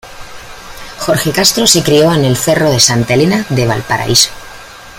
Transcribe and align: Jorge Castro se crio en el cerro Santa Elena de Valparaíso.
Jorge 0.97 1.31
Castro 1.31 1.67
se 1.67 1.83
crio 1.83 2.11
en 2.11 2.25
el 2.25 2.35
cerro 2.35 2.79
Santa 2.79 3.13
Elena 3.13 3.45
de 3.49 3.67
Valparaíso. 3.67 4.31